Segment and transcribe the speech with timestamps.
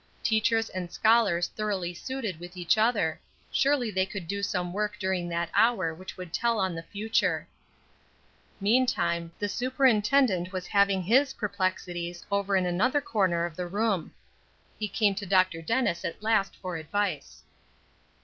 [0.23, 5.29] Teachers and scholars thoroughly suited with each other; surely they could do some work during
[5.29, 7.47] that hour that would tell on the future.
[8.59, 14.11] Meantime, the superintendent was having his perplexities over in another corner of the room.
[14.79, 15.61] He came to Dr.
[15.61, 17.43] Dennis at last for advice.